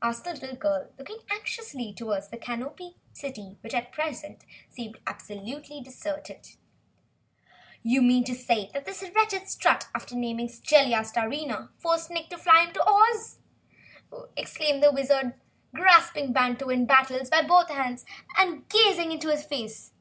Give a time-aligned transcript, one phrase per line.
[0.00, 5.82] asked the little girl, looking anxiously toward the Canopied City which, at present, seemed absolutely
[5.82, 6.48] deserted.
[7.82, 12.72] "You say that this wretched Strut, after naming Jellia Starina, forced Nick to fly him
[12.72, 13.38] to Oz?"
[14.34, 15.34] exclaimed the Wizard,
[15.74, 18.06] grasping Wantowin Battles by both arms
[18.38, 19.92] and gazing into his face.